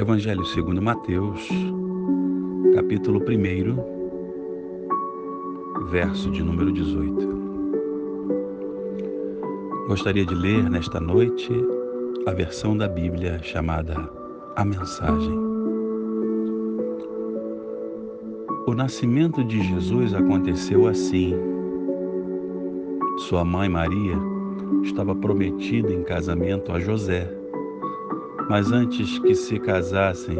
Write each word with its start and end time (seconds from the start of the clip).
Evangelho 0.00 0.44
segundo 0.46 0.80
Mateus, 0.80 1.46
capítulo 2.74 3.20
1, 3.20 3.24
verso 5.90 6.30
de 6.30 6.42
número 6.42 6.72
18. 6.72 7.28
Gostaria 9.88 10.24
de 10.24 10.34
ler 10.34 10.70
nesta 10.70 10.98
noite 10.98 11.52
a 12.26 12.32
versão 12.32 12.74
da 12.74 12.88
Bíblia 12.88 13.42
chamada 13.42 13.94
A 14.56 14.64
Mensagem. 14.64 15.38
O 18.66 18.72
nascimento 18.74 19.44
de 19.44 19.62
Jesus 19.62 20.14
aconteceu 20.14 20.88
assim. 20.88 21.34
Sua 23.28 23.44
mãe 23.44 23.68
Maria 23.68 24.16
estava 24.82 25.14
prometida 25.14 25.92
em 25.92 26.02
casamento 26.02 26.72
a 26.72 26.80
José 26.80 27.39
mas 28.50 28.72
antes 28.72 29.16
que 29.20 29.32
se 29.32 29.60
casassem, 29.60 30.36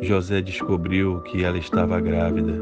José 0.00 0.40
descobriu 0.40 1.20
que 1.20 1.44
ela 1.44 1.58
estava 1.58 2.00
grávida. 2.00 2.54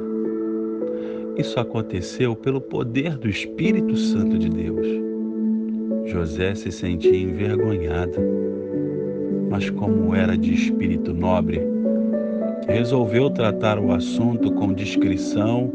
Isso 1.37 1.61
aconteceu 1.61 2.35
pelo 2.35 2.61
poder 2.61 3.17
do 3.17 3.29
Espírito 3.29 3.97
Santo 3.97 4.37
de 4.37 4.49
Deus. 4.49 4.85
José 6.07 6.57
se 6.57 6.73
sentia 6.73 7.17
envergonhado, 7.17 8.19
mas 9.49 9.71
como 9.71 10.13
era 10.13 10.37
de 10.37 10.53
espírito 10.53 11.15
nobre, 11.15 11.61
resolveu 12.67 13.31
tratar 13.31 13.79
o 13.79 13.93
assunto 13.93 14.51
com 14.51 14.75
discrição, 14.75 15.73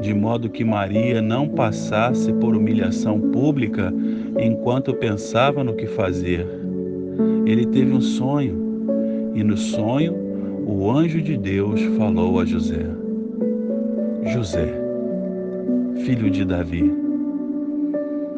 de 0.00 0.14
modo 0.14 0.48
que 0.48 0.64
Maria 0.64 1.20
não 1.20 1.46
passasse 1.50 2.32
por 2.32 2.56
humilhação 2.56 3.20
pública 3.20 3.92
enquanto 4.40 4.94
pensava 4.94 5.62
no 5.62 5.74
que 5.74 5.86
fazer 5.86 6.64
ele 7.46 7.66
teve 7.66 7.92
um 7.92 8.00
sonho 8.00 9.32
e 9.34 9.42
no 9.44 9.56
sonho 9.56 10.14
o 10.66 10.90
anjo 10.90 11.22
de 11.22 11.36
Deus 11.36 11.80
falou 11.96 12.40
a 12.40 12.44
José: 12.44 12.86
José, 14.32 14.74
filho 16.04 16.28
de 16.30 16.44
Davi, 16.44 16.92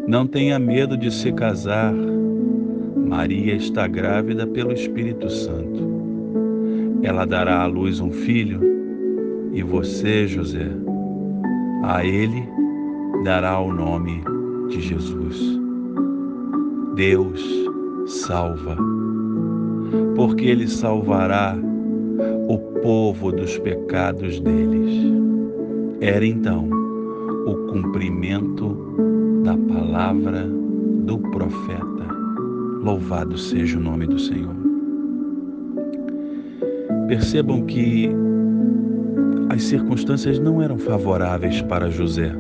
não 0.06 0.26
tenha 0.26 0.58
medo 0.58 0.96
de 0.96 1.10
se 1.10 1.32
casar. 1.32 1.94
Maria 2.96 3.54
está 3.54 3.86
grávida 3.86 4.46
pelo 4.46 4.72
Espírito 4.72 5.30
Santo. 5.30 5.88
Ela 7.02 7.24
dará 7.24 7.62
à 7.62 7.66
luz 7.66 8.00
um 8.00 8.10
filho 8.10 8.60
e 9.52 9.62
você, 9.62 10.26
José, 10.26 10.68
a 11.84 12.04
ele 12.04 12.42
dará 13.24 13.58
o 13.58 13.72
nome 13.72 14.22
de 14.68 14.80
Jesus. 14.80 15.58
Deus 16.94 17.68
salva, 18.08 18.76
porque 20.16 20.46
ele 20.46 20.66
salvará 20.66 21.56
o 22.48 22.58
povo 22.80 23.30
dos 23.30 23.58
pecados 23.58 24.40
deles. 24.40 25.12
Era 26.00 26.26
então 26.26 26.68
o 27.46 27.54
cumprimento 27.70 29.42
da 29.44 29.56
palavra 29.56 30.48
do 31.04 31.18
profeta. 31.18 31.88
Louvado 32.82 33.36
seja 33.36 33.78
o 33.78 33.82
nome 33.82 34.06
do 34.06 34.18
Senhor. 34.18 34.54
Percebam 37.08 37.64
que 37.64 38.10
as 39.50 39.64
circunstâncias 39.64 40.38
não 40.38 40.62
eram 40.62 40.78
favoráveis 40.78 41.60
para 41.62 41.90
José. 41.90 42.32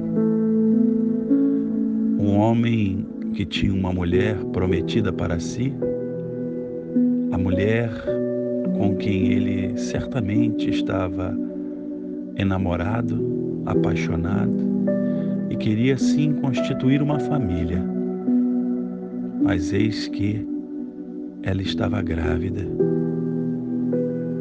Um 2.18 2.36
homem 2.36 3.06
que 3.34 3.44
tinha 3.44 3.72
uma 3.72 3.92
mulher 3.92 4.36
prometida 4.52 5.12
para 5.12 5.38
si, 5.38 5.72
a 7.32 7.38
mulher 7.38 7.90
com 8.76 8.96
quem 8.96 9.32
ele 9.32 9.76
certamente 9.76 10.70
estava 10.70 11.36
enamorado, 12.36 13.62
apaixonado 13.66 14.68
e 15.50 15.56
queria 15.56 15.98
sim 15.98 16.32
constituir 16.34 17.02
uma 17.02 17.18
família. 17.18 17.82
Mas 19.42 19.72
eis 19.72 20.08
que 20.08 20.46
ela 21.42 21.62
estava 21.62 22.02
grávida 22.02 22.62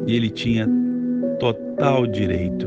e 0.06 0.16
ele 0.16 0.30
tinha 0.30 0.68
total 1.38 2.06
direito 2.06 2.66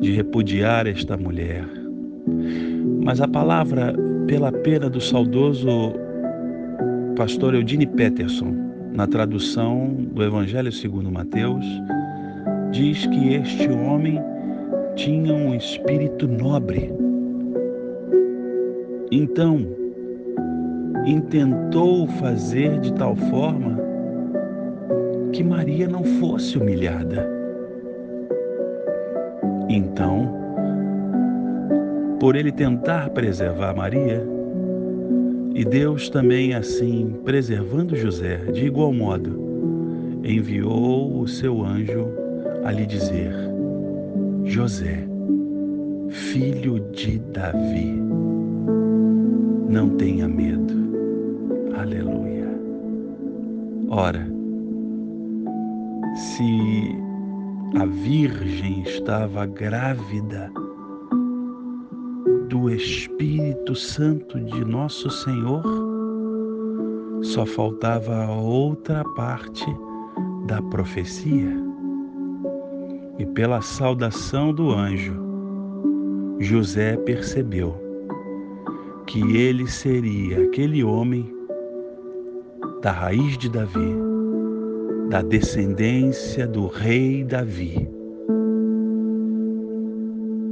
de 0.00 0.12
repudiar 0.12 0.86
esta 0.86 1.16
mulher. 1.16 1.64
Mas 3.02 3.20
a 3.20 3.28
palavra 3.28 3.94
pela 4.26 4.50
pena 4.50 4.88
do 4.88 5.00
saudoso 5.00 5.94
pastor 7.16 7.54
Eudine 7.54 7.86
Peterson, 7.86 8.54
na 8.92 9.06
tradução 9.06 9.94
do 10.12 10.22
Evangelho 10.22 10.72
segundo 10.72 11.10
Mateus, 11.10 11.64
diz 12.70 13.06
que 13.06 13.34
este 13.34 13.68
homem 13.68 14.20
tinha 14.96 15.32
um 15.32 15.54
espírito 15.54 16.26
nobre. 16.26 16.92
Então, 19.10 19.66
intentou 21.06 22.06
fazer 22.06 22.80
de 22.80 22.92
tal 22.94 23.14
forma 23.16 23.78
que 25.32 25.44
Maria 25.44 25.86
não 25.88 26.04
fosse 26.04 26.56
humilhada. 26.56 27.28
Então, 29.68 30.43
por 32.24 32.36
ele 32.36 32.50
tentar 32.50 33.10
preservar 33.10 33.76
Maria, 33.76 34.26
e 35.54 35.62
Deus 35.62 36.08
também 36.08 36.54
assim 36.54 37.14
preservando 37.22 37.94
José, 37.94 38.38
de 38.50 38.64
igual 38.64 38.94
modo, 38.94 39.38
enviou 40.24 41.20
o 41.20 41.28
seu 41.28 41.62
anjo 41.62 42.08
a 42.64 42.72
lhe 42.72 42.86
dizer: 42.86 43.30
José, 44.46 45.06
filho 46.08 46.80
de 46.92 47.18
Davi, 47.18 47.92
não 49.68 49.90
tenha 49.90 50.26
medo. 50.26 50.72
Aleluia. 51.76 52.48
Ora, 53.90 54.26
se 56.16 56.96
a 57.78 57.84
Virgem 57.84 58.80
estava 58.80 59.44
grávida, 59.44 60.50
do 62.48 62.70
Espírito 62.70 63.74
Santo 63.74 64.38
de 64.38 64.64
nosso 64.64 65.10
Senhor, 65.10 65.62
só 67.22 67.46
faltava 67.46 68.24
a 68.24 68.32
outra 68.32 69.02
parte 69.16 69.64
da 70.46 70.60
profecia. 70.62 71.52
E 73.18 73.26
pela 73.26 73.62
saudação 73.62 74.52
do 74.52 74.70
anjo, 74.70 75.14
José 76.38 76.96
percebeu 76.98 77.74
que 79.06 79.36
ele 79.36 79.66
seria 79.68 80.44
aquele 80.44 80.84
homem 80.84 81.32
da 82.82 82.92
raiz 82.92 83.38
de 83.38 83.48
Davi, 83.48 83.94
da 85.08 85.22
descendência 85.22 86.46
do 86.46 86.66
rei 86.66 87.24
Davi, 87.24 87.88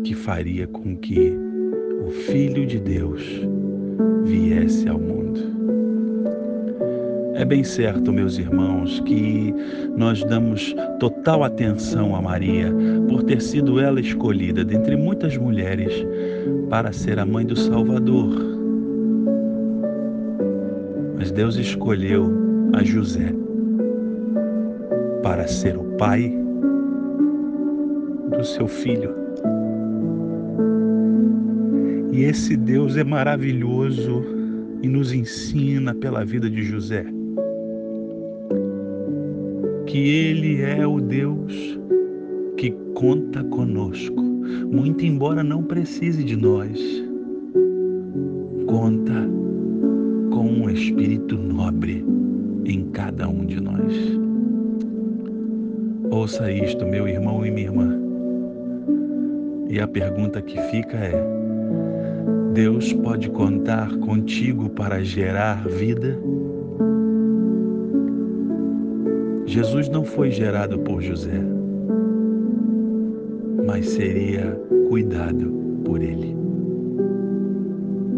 que 0.04 0.14
faria 0.14 0.66
com 0.66 0.96
que 0.96 1.51
o 2.04 2.10
Filho 2.10 2.66
de 2.66 2.80
Deus 2.80 3.22
viesse 4.24 4.88
ao 4.88 4.98
mundo. 4.98 5.40
É 7.34 7.44
bem 7.44 7.62
certo, 7.64 8.12
meus 8.12 8.38
irmãos, 8.38 9.00
que 9.00 9.54
nós 9.96 10.22
damos 10.24 10.74
total 10.98 11.44
atenção 11.44 12.14
a 12.14 12.20
Maria 12.20 12.72
por 13.08 13.22
ter 13.22 13.40
sido 13.40 13.80
ela 13.80 14.00
escolhida 14.00 14.64
dentre 14.64 14.96
muitas 14.96 15.36
mulheres 15.36 15.92
para 16.68 16.92
ser 16.92 17.18
a 17.18 17.26
mãe 17.26 17.46
do 17.46 17.56
Salvador. 17.56 18.34
Mas 21.16 21.30
Deus 21.30 21.56
escolheu 21.56 22.30
a 22.74 22.82
José 22.82 23.32
para 25.22 25.46
ser 25.46 25.76
o 25.76 25.84
pai 25.96 26.32
do 28.36 28.44
seu 28.44 28.66
filho. 28.66 29.21
Esse 32.22 32.56
Deus 32.56 32.96
é 32.96 33.02
maravilhoso 33.02 34.24
e 34.80 34.86
nos 34.86 35.12
ensina 35.12 35.92
pela 35.92 36.24
vida 36.24 36.48
de 36.48 36.62
José 36.62 37.04
que 39.86 39.98
ele 39.98 40.62
é 40.62 40.86
o 40.86 41.00
Deus 41.00 41.78
que 42.56 42.70
conta 42.94 43.42
conosco, 43.44 44.22
muito 44.22 45.04
embora 45.04 45.42
não 45.42 45.64
precise 45.64 46.22
de 46.22 46.36
nós. 46.36 46.80
Conta 48.66 49.28
com 50.30 50.46
um 50.46 50.70
espírito 50.70 51.36
nobre 51.36 52.04
em 52.64 52.84
cada 52.92 53.28
um 53.28 53.44
de 53.44 53.60
nós. 53.60 53.92
Ouça 56.10 56.52
isto, 56.52 56.86
meu 56.86 57.08
irmão 57.08 57.44
e 57.44 57.50
minha 57.50 57.66
irmã. 57.66 58.00
E 59.68 59.80
a 59.80 59.88
pergunta 59.88 60.40
que 60.40 60.60
fica 60.70 60.96
é: 60.96 61.41
Deus 62.52 62.92
pode 62.92 63.30
contar 63.30 63.96
contigo 63.98 64.68
para 64.68 65.02
gerar 65.02 65.66
vida? 65.66 66.18
Jesus 69.46 69.88
não 69.88 70.04
foi 70.04 70.30
gerado 70.30 70.78
por 70.80 71.00
José, 71.00 71.40
mas 73.66 73.88
seria 73.88 74.52
cuidado 74.90 75.50
por 75.82 76.02
ele. 76.02 76.36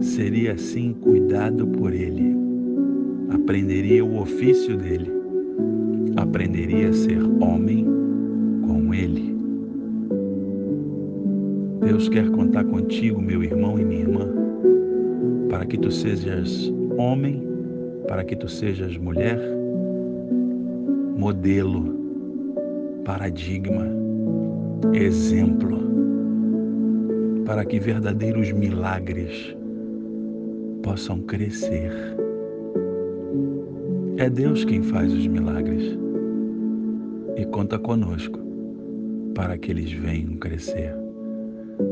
Seria 0.01 0.55
assim 0.55 0.93
cuidado 0.95 1.67
por 1.69 1.93
ele. 1.93 2.35
Aprenderia 3.31 4.05
o 4.05 4.21
ofício 4.21 4.77
dele. 4.77 5.13
Aprenderia 6.17 6.89
a 6.89 6.93
ser 6.93 7.23
homem 7.41 7.94
Deus 11.94 12.08
quer 12.08 12.29
contar 12.32 12.64
contigo, 12.64 13.23
meu 13.23 13.44
irmão 13.44 13.79
e 13.79 13.85
minha 13.85 14.00
irmã, 14.00 14.29
para 15.49 15.64
que 15.64 15.79
tu 15.79 15.93
sejas 15.93 16.69
homem, 16.99 17.41
para 18.08 18.25
que 18.25 18.35
tu 18.35 18.49
sejas 18.49 18.96
mulher, 18.96 19.38
modelo, 21.17 21.94
paradigma, 23.05 23.87
exemplo, 24.93 25.79
para 27.46 27.64
que 27.64 27.79
verdadeiros 27.79 28.50
milagres 28.50 29.56
possam 30.82 31.20
crescer. 31.20 31.93
É 34.17 34.29
Deus 34.29 34.64
quem 34.64 34.82
faz 34.82 35.12
os 35.12 35.29
milagres 35.29 35.97
e 37.37 37.44
conta 37.44 37.79
conosco 37.79 38.40
para 39.32 39.56
que 39.56 39.70
eles 39.70 39.93
venham 39.93 40.35
crescer 40.38 41.04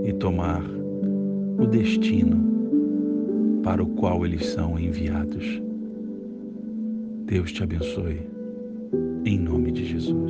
e 0.05 0.13
tomar 0.15 0.63
o 1.59 1.67
destino 1.67 2.43
para 3.63 3.83
o 3.83 3.87
qual 3.87 4.25
eles 4.25 4.47
são 4.47 4.79
enviados. 4.79 5.63
Deus 7.27 7.53
te 7.53 7.63
abençoe, 7.63 8.21
em 9.25 9.39
nome 9.39 9.71
de 9.73 9.85
Jesus. 9.85 10.17